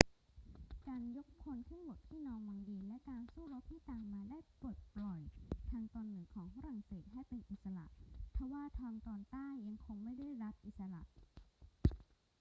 [0.87, 5.19] การยกพลขึ้นบกที่นอร์ม็องดีและการสู้รบที่ตามมาได้ปลดปล่อย
[5.69, 7.85] ทางตอนเหนือของฝรั่งเศสให้เป็นอิสระ
[8.35, 11.01] ทว่าทางตอนใต้ยังคงไม่ได้รับอิสระ